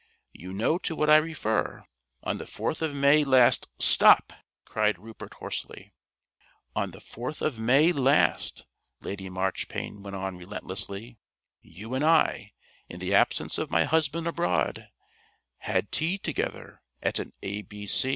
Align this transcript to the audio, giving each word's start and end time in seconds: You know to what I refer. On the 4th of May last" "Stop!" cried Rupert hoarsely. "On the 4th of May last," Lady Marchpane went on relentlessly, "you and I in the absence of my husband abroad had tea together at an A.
You 0.33 0.51
know 0.51 0.79
to 0.79 0.95
what 0.95 1.11
I 1.11 1.17
refer. 1.17 1.85
On 2.23 2.37
the 2.39 2.45
4th 2.45 2.81
of 2.81 2.95
May 2.95 3.23
last" 3.23 3.69
"Stop!" 3.93 4.33
cried 4.65 4.97
Rupert 4.97 5.35
hoarsely. 5.35 5.93
"On 6.75 6.89
the 6.89 6.97
4th 6.99 7.43
of 7.43 7.59
May 7.59 7.91
last," 7.91 8.65
Lady 9.01 9.29
Marchpane 9.29 10.01
went 10.01 10.15
on 10.15 10.37
relentlessly, 10.37 11.19
"you 11.61 11.93
and 11.93 12.03
I 12.03 12.53
in 12.89 12.97
the 12.97 13.13
absence 13.13 13.59
of 13.59 13.69
my 13.69 13.83
husband 13.83 14.25
abroad 14.27 14.87
had 15.59 15.91
tea 15.91 16.17
together 16.17 16.81
at 17.03 17.19
an 17.19 17.33
A. 17.43 17.63